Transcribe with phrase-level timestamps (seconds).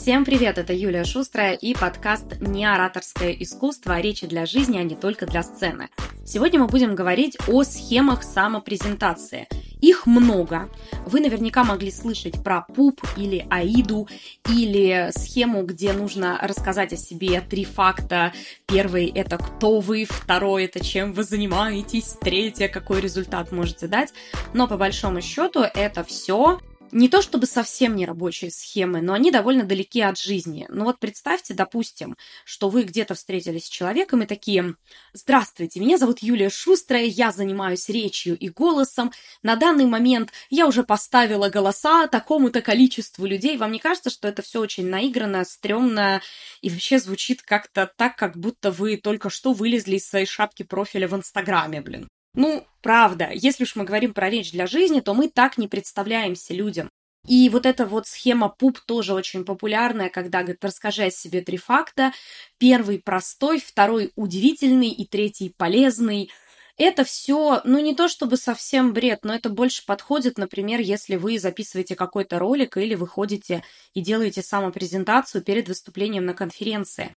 [0.00, 4.00] Всем привет, это Юлия Шустрая и подкаст «Неораторское искусство.
[4.00, 5.90] Речи для жизни, а не только для сцены».
[6.24, 9.46] Сегодня мы будем говорить о схемах самопрезентации.
[9.82, 10.70] Их много.
[11.04, 14.08] Вы наверняка могли слышать про ПУП или АИДу,
[14.48, 18.32] или схему, где нужно рассказать о себе три факта.
[18.64, 24.14] Первый– это кто вы, второй– это чем вы занимаетесь, третье– какой результат можете дать.
[24.54, 26.58] Но по большому счету это все
[26.92, 30.66] не то чтобы совсем не рабочие схемы, но они довольно далеки от жизни.
[30.68, 34.74] Ну вот представьте, допустим, что вы где-то встретились с человеком и такие
[35.12, 39.12] «Здравствуйте, меня зовут Юлия Шустрая, я занимаюсь речью и голосом.
[39.42, 43.56] На данный момент я уже поставила голоса такому-то количеству людей».
[43.56, 46.22] Вам не кажется, что это все очень наигранно, стрёмно
[46.60, 51.08] и вообще звучит как-то так, как будто вы только что вылезли из своей шапки профиля
[51.08, 52.08] в Инстаграме, блин?
[52.34, 56.54] Ну, правда, если уж мы говорим про речь для жизни, то мы так не представляемся
[56.54, 56.88] людям.
[57.26, 61.58] И вот эта вот схема ПУП тоже очень популярная, когда говорит, расскажи о себе три
[61.58, 62.12] факта.
[62.58, 66.30] Первый простой, второй удивительный и третий полезный.
[66.78, 71.38] Это все, ну не то чтобы совсем бред, но это больше подходит, например, если вы
[71.38, 77.14] записываете какой-то ролик или выходите и делаете самопрезентацию перед выступлением на конференции.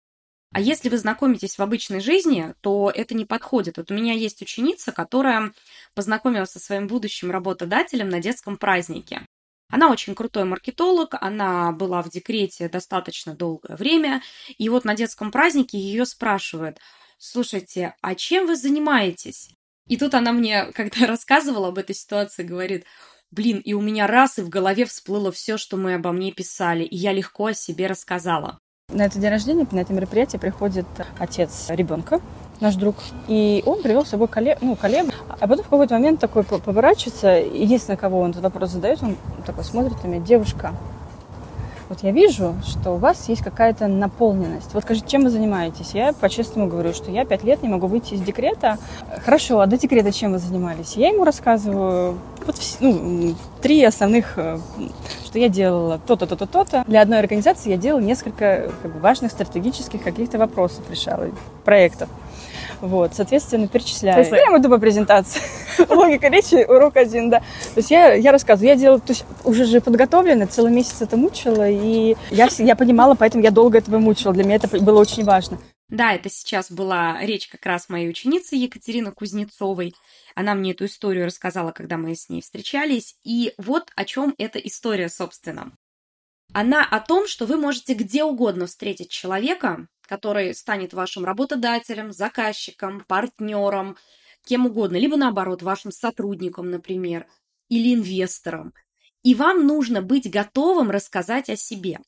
[0.54, 3.78] А если вы знакомитесь в обычной жизни, то это не подходит.
[3.78, 5.54] Вот у меня есть ученица, которая
[5.96, 9.26] познакомилась со своим будущим работодателем на детском празднике.
[9.70, 14.22] Она очень крутой маркетолог, она была в декрете достаточно долгое время,
[14.58, 16.80] и вот на детском празднике ее спрашивают,
[17.18, 19.56] слушайте, а чем вы занимаетесь?
[19.88, 22.86] И тут она мне, когда рассказывала об этой ситуации, говорит,
[23.32, 26.84] блин, и у меня раз и в голове всплыло все, что мы обо мне писали,
[26.84, 28.60] и я легко о себе рассказала.
[28.92, 30.86] На это день рождения, на это мероприятие приходит
[31.18, 32.20] отец ребенка,
[32.60, 32.98] наш друг,
[33.30, 37.30] и он привел с собой коллег, ну, коллегу, а потом в какой-то момент такой поворачивается,
[37.30, 40.74] единственное, кого он этот вопрос задает, он такой смотрит на меня, девушка,
[41.92, 44.74] вот я вижу, что у вас есть какая-то наполненность.
[44.74, 45.92] Вот скажите, чем вы занимаетесь?
[45.94, 48.78] Я по-честному говорю, что я пять лет не могу выйти из декрета.
[49.26, 50.96] Хорошо, а до декрета чем вы занимались?
[50.96, 54.58] Я ему рассказываю вот ну, три основных, э,
[55.26, 56.86] что я делала то-то, то-то, то-то.
[56.88, 61.28] Для одной организации я делала несколько как бы, важных стратегических каких-то вопросов, решала,
[61.66, 62.08] проектов.
[62.82, 64.16] Вот, соответственно, перечисляю.
[64.16, 65.44] То есть прямо тупо презентация.
[65.90, 67.40] Логика речи, урок один, да.
[67.40, 71.16] То есть я, я рассказываю, я делала, то есть уже же подготовлена, целый месяц это
[71.16, 74.34] мучила, и я, я понимала, поэтому я долго этого мучила.
[74.34, 75.60] Для меня это было очень важно.
[75.90, 79.94] Да, это сейчас была речь как раз моей ученицы Екатерины Кузнецовой.
[80.36, 83.18] Она мне эту историю рассказала, когда мы с ней встречались.
[83.26, 85.74] И вот о чем эта история, собственно.
[86.54, 93.04] Она о том, что вы можете где угодно встретить человека, который станет вашим работодателем, заказчиком,
[93.08, 93.98] партнером,
[94.46, 97.28] кем угодно, либо наоборот, вашим сотрудником, например,
[97.70, 98.74] или инвестором.
[99.24, 102.00] И вам нужно быть готовым рассказать о себе.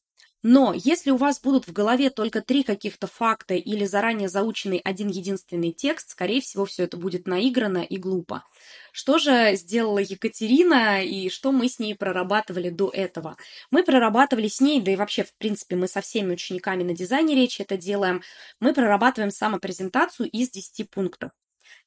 [0.44, 5.08] Но если у вас будут в голове только три каких-то факта или заранее заученный один
[5.08, 8.44] единственный текст, скорее всего, все это будет наиграно и глупо.
[8.92, 13.38] Что же сделала Екатерина и что мы с ней прорабатывали до этого?
[13.72, 17.36] Мы прорабатывали с ней, да и вообще, в принципе, мы со всеми учениками на дизайне
[17.36, 18.22] речи это делаем,
[18.60, 21.32] мы прорабатываем самопрезентацию из 10 пунктов.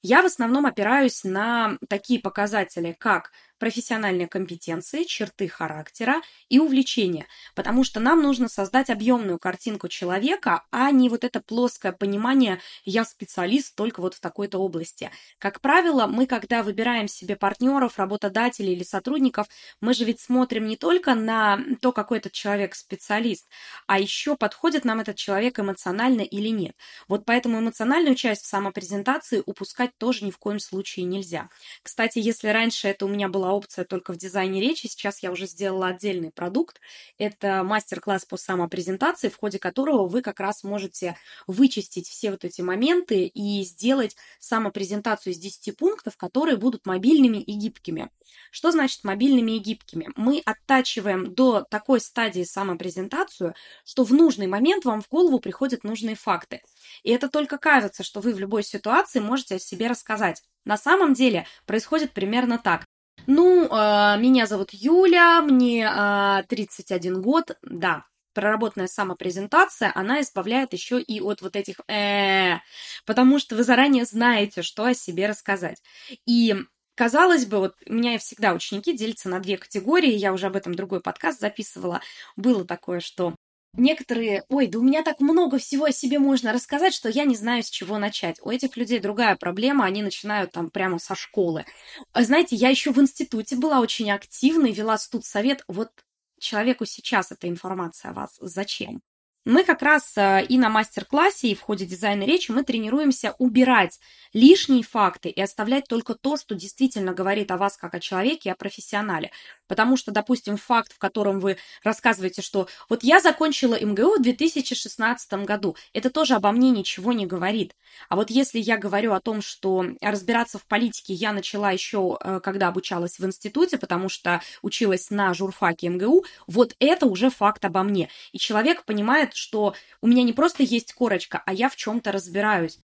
[0.03, 7.85] Я в основном опираюсь на такие показатели, как профессиональные компетенции, черты характера и увлечения, потому
[7.85, 13.75] что нам нужно создать объемную картинку человека, а не вот это плоское понимание «я специалист
[13.75, 15.11] только вот в такой-то области».
[15.39, 19.47] Как правило, мы, когда выбираем себе партнеров, работодателей или сотрудников,
[19.81, 23.49] мы же ведь смотрим не только на то, какой этот человек специалист,
[23.87, 26.75] а еще подходит нам этот человек эмоционально или нет.
[27.09, 31.49] Вот поэтому эмоциональную часть в самопрезентации упускать тоже ни в коем случае нельзя.
[31.83, 35.31] Кстати, если раньше это у меня была была опция только в дизайне речи, сейчас я
[35.31, 36.81] уже сделала отдельный продукт.
[37.17, 42.61] Это мастер-класс по самопрезентации, в ходе которого вы как раз можете вычистить все вот эти
[42.61, 48.11] моменты и сделать самопрезентацию из 10 пунктов, которые будут мобильными и гибкими.
[48.51, 50.09] Что значит мобильными и гибкими?
[50.17, 53.55] Мы оттачиваем до такой стадии самопрезентацию,
[53.85, 56.63] что в нужный момент вам в голову приходят нужные факты.
[57.05, 60.43] И это только кажется, что вы в любой ситуации можете о себе рассказать.
[60.65, 62.85] На самом деле происходит примерно так.
[63.27, 70.73] Ну, э, меня зовут Юля, мне э, а, 31 год, да, проработанная самопрезентация, она избавляет
[70.73, 72.59] еще и от вот этих э,
[73.05, 75.83] потому что вы заранее знаете, что о себе рассказать.
[76.27, 76.55] И
[76.97, 80.75] Казалось бы, вот у меня всегда ученики делятся на две категории, я уже об этом
[80.75, 82.01] другой подкаст записывала.
[82.37, 83.35] Было такое, что
[83.77, 87.37] некоторые, ой, да у меня так много всего о себе можно рассказать, что я не
[87.37, 88.39] знаю, с чего начать.
[88.43, 91.65] У этих людей другая проблема, они начинают там прямо со школы.
[92.13, 95.63] А знаете, я еще в институте была очень активной, вела студсовет.
[95.69, 95.91] Вот
[96.39, 98.37] человеку сейчас эта информация о вас?
[98.41, 99.03] Зачем?
[99.47, 104.01] Мы как раз э, и на мастер-классе, и в ходе дизайна речи мы тренируемся убирать
[104.33, 108.53] лишние факты и оставлять только то, что действительно говорит о вас как о человеке и
[108.53, 109.31] о профессионале.
[109.69, 115.33] Потому что, допустим, факт, в котором вы рассказываете, что вот я закончила МГУ в 2016
[115.45, 117.77] году, это тоже обо мне ничего не говорит.
[118.09, 122.41] А вот если я говорю о том, что разбираться в политике я начала еще, э,
[122.43, 127.85] когда обучалась в институте, потому что училась на журфаке МГУ, вот это уже факт обо
[127.85, 128.09] мне.
[128.33, 132.79] И человек понимает, что у меня не просто есть корочка, а я в чем-то разбираюсь.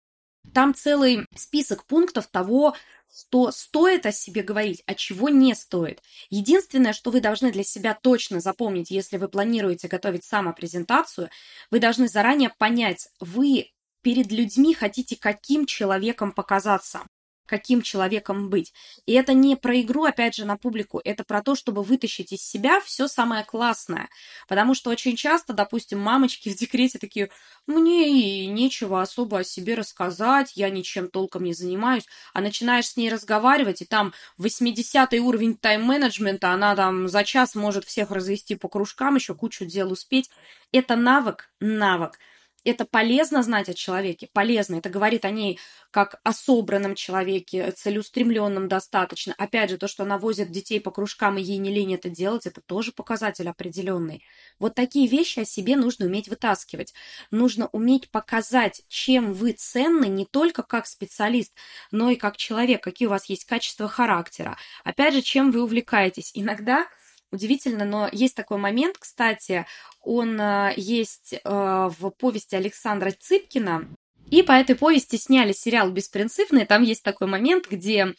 [0.54, 2.74] Там целый список пунктов того,
[3.12, 6.00] что стоит о себе говорить, а чего не стоит.
[6.30, 11.30] Единственное, что вы должны для себя точно запомнить, если вы планируете готовить самопрезентацию,
[11.70, 17.02] вы должны заранее понять, вы перед людьми хотите каким человеком показаться
[17.50, 18.72] каким человеком быть.
[19.06, 22.42] И это не про игру, опять же, на публику, это про то, чтобы вытащить из
[22.42, 24.08] себя все самое классное.
[24.46, 27.28] Потому что очень часто, допустим, мамочки в декрете такие,
[27.66, 32.96] мне и нечего особо о себе рассказать, я ничем толком не занимаюсь, а начинаешь с
[32.96, 38.68] ней разговаривать, и там 80 уровень тайм-менеджмента, она там за час может всех развести по
[38.68, 40.30] кружкам, еще кучу дел успеть.
[40.70, 42.16] Это навык, навык
[42.64, 44.76] это полезно знать о человеке, полезно.
[44.76, 45.58] Это говорит о ней
[45.90, 49.34] как о собранном человеке, целеустремленном достаточно.
[49.38, 52.46] Опять же, то, что она возит детей по кружкам, и ей не лень это делать,
[52.46, 54.22] это тоже показатель определенный.
[54.58, 56.94] Вот такие вещи о себе нужно уметь вытаскивать.
[57.30, 61.54] Нужно уметь показать, чем вы ценны не только как специалист,
[61.90, 64.56] но и как человек, какие у вас есть качества характера.
[64.84, 66.30] Опять же, чем вы увлекаетесь.
[66.34, 66.86] Иногда
[67.32, 69.66] Удивительно, но есть такой момент, кстати,
[70.02, 73.88] он э, есть э, в повести Александра Цыпкина,
[74.30, 76.64] и по этой повести сняли сериал «Беспринципный».
[76.64, 78.14] Там есть такой момент, где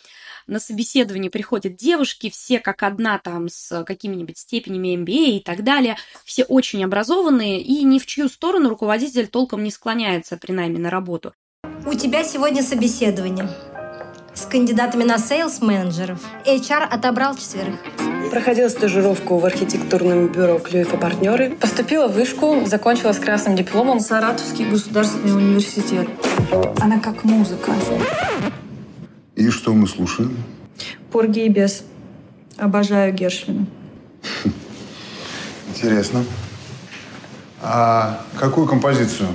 [0.46, 5.96] на собеседование приходят девушки, все как одна там с какими-нибудь степенями MBA и так далее.
[6.26, 10.90] Все очень образованные, и ни в чью сторону руководитель толком не склоняется при найме на
[10.90, 11.34] работу.
[11.86, 13.50] У тебя сегодня собеседование
[14.34, 16.20] с кандидатами на сейлс-менеджеров.
[16.46, 17.76] HR отобрал четверых.
[18.32, 21.52] Проходила стажировку в архитектурном бюро Клюев и партнеры.
[21.52, 24.00] Поступила в вышку, закончила с красным дипломом.
[24.00, 26.08] Саратовский государственный университет.
[26.80, 27.74] Она как музыка.
[29.36, 30.38] И что мы слушаем?
[31.12, 31.84] Порги и бес.
[32.58, 33.66] Обожаю Гершвина.
[35.70, 36.24] Интересно.
[37.62, 39.30] А какую композицию?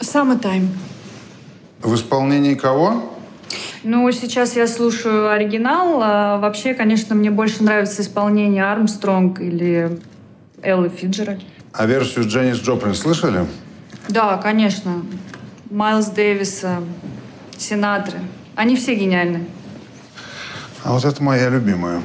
[0.00, 0.68] Summertime.
[1.80, 3.15] В исполнении кого?
[3.88, 6.00] Ну, сейчас я слушаю оригинал.
[6.02, 10.00] А вообще, конечно, мне больше нравится исполнение Армстронг или
[10.60, 11.40] Эллы Фиджеральд.
[11.72, 13.46] А версию Дженнис Джоплин слышали?
[14.08, 15.04] Да, конечно.
[15.70, 16.82] Майлз Дэвиса,
[17.56, 18.18] Синатры.
[18.56, 19.44] Они все гениальны.
[20.82, 22.02] А вот это моя любимая.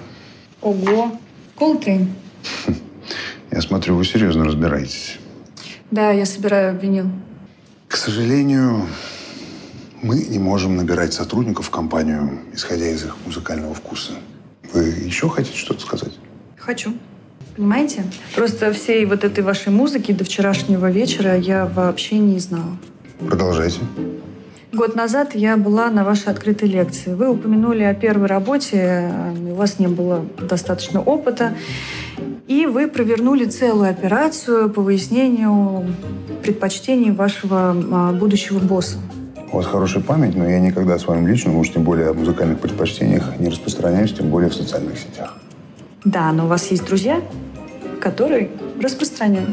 [0.61, 1.19] Ого.
[1.57, 2.13] Колтрейн.
[3.51, 5.17] Я смотрю, вы серьезно разбираетесь.
[5.89, 7.07] Да, я собираю винил.
[7.89, 8.85] К сожалению,
[10.01, 14.13] мы не можем набирать сотрудников в компанию, исходя из их музыкального вкуса.
[14.73, 16.13] Вы еще хотите что-то сказать?
[16.57, 16.93] Хочу.
[17.55, 18.05] Понимаете?
[18.35, 22.77] Просто всей вот этой вашей музыки до вчерашнего вечера я вообще не знала.
[23.19, 23.79] Продолжайте.
[24.71, 27.13] Год назад я была на вашей открытой лекции.
[27.13, 29.11] Вы упомянули о первой работе,
[29.49, 31.53] у вас не было достаточно опыта,
[32.47, 35.93] и вы провернули целую операцию по выяснению
[36.41, 38.97] предпочтений вашего а, будущего босса.
[39.51, 42.59] У вас хорошая память, но я никогда о своем личном, уж тем более о музыкальных
[42.59, 45.35] предпочтениях, не распространяюсь, тем более в социальных сетях.
[46.05, 47.21] Да, но у вас есть друзья,
[47.99, 48.49] которые
[48.81, 49.49] распространяют.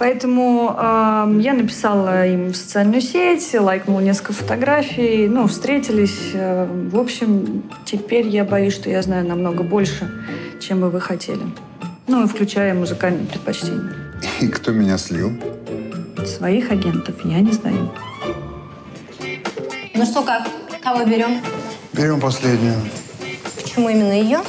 [0.00, 6.30] Поэтому э, я написала им в социальную сеть, лайкнула несколько фотографий, ну, встретились.
[6.32, 10.10] Э, в общем, теперь я боюсь, что я знаю намного больше,
[10.58, 11.42] чем бы вы хотели.
[12.08, 13.92] Ну, включая музыкальные предпочтения.
[14.40, 15.32] И кто меня слил?
[16.24, 17.90] Своих агентов я не знаю.
[20.00, 20.48] Ну что, как?
[20.82, 21.42] Кого берем?
[21.92, 22.80] Берем последнюю.
[23.54, 24.40] Почему именно ее?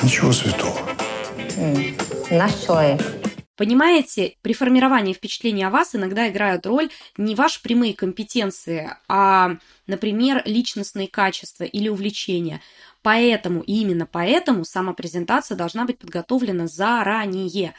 [0.00, 0.78] Ничего святого.
[1.56, 1.96] М,
[2.30, 3.02] Наш человек.
[3.56, 9.56] Понимаете, при формировании впечатления о вас иногда играют роль не ваши прямые компетенции, а,
[9.88, 12.60] например, личностные качества или увлечения.
[13.02, 17.74] Поэтому, и именно поэтому самопрезентация должна быть подготовлена заранее.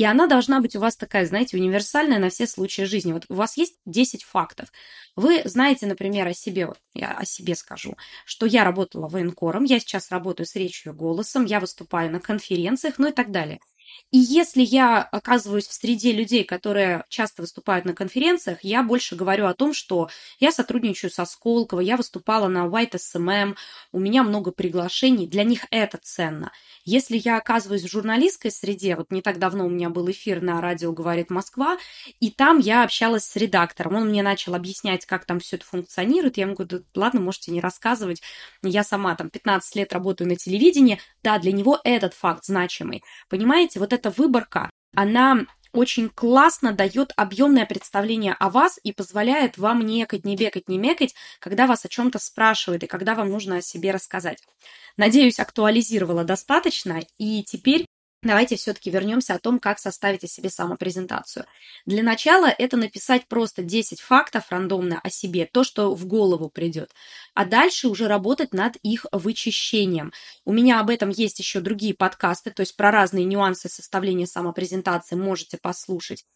[0.00, 3.12] И она должна быть у вас такая, знаете, универсальная на все случаи жизни.
[3.12, 4.72] Вот у вас есть 10 фактов.
[5.14, 9.78] Вы знаете, например, о себе, вот я о себе скажу, что я работала военкором, я
[9.78, 13.60] сейчас работаю с речью и голосом, я выступаю на конференциях, ну и так далее.
[14.10, 19.46] И если я оказываюсь в среде людей, которые часто выступают на конференциях, я больше говорю
[19.46, 20.08] о том, что
[20.40, 23.56] я сотрудничаю со Сколково, я выступала на White SMM,
[23.92, 26.52] у меня много приглашений, для них это ценно.
[26.84, 30.60] Если я оказываюсь в журналистской среде, вот не так давно у меня был эфир на
[30.60, 31.78] радио «Говорит Москва»,
[32.20, 36.36] и там я общалась с редактором, он мне начал объяснять, как там все это функционирует,
[36.36, 38.22] я ему говорю, да, ладно, можете не рассказывать,
[38.62, 43.02] я сама там 15 лет работаю на телевидении, да, для него этот факт значимый.
[43.28, 49.84] Понимаете, вот эта выборка, она очень классно дает объемное представление о вас и позволяет вам
[49.86, 53.58] не екать, не бегать, не мекать, когда вас о чем-то спрашивают и когда вам нужно
[53.58, 54.42] о себе рассказать.
[54.96, 57.86] Надеюсь, актуализировала достаточно, и теперь
[58.22, 61.46] Давайте все-таки вернемся о том, как составить о себе самопрезентацию.
[61.86, 66.92] Для начала это написать просто 10 фактов рандомно о себе, то, что в голову придет.
[67.32, 70.12] А дальше уже работать над их вычищением.
[70.44, 75.16] У меня об этом есть еще другие подкасты, то есть про разные нюансы составления самопрезентации
[75.16, 76.26] можете послушать.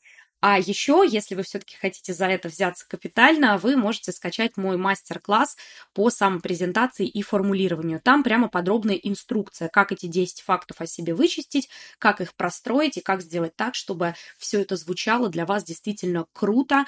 [0.47, 5.57] А еще, если вы все-таки хотите за это взяться капитально, вы можете скачать мой мастер-класс
[5.95, 7.99] по самопрезентации и формулированию.
[7.99, 13.01] Там прямо подробная инструкция, как эти 10 фактов о себе вычистить, как их простроить и
[13.01, 16.85] как сделать так, чтобы все это звучало для вас действительно круто,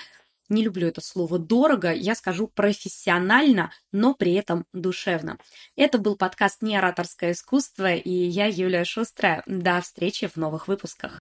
[0.51, 5.39] не люблю это слово дорого, я скажу профессионально, но при этом душевно.
[5.77, 9.43] Это был подкаст «Не ораторское искусство», и я Юлия Шустрая.
[9.47, 11.21] До встречи в новых выпусках.